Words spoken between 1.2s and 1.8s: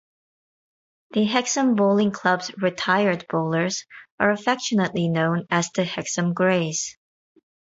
Hexham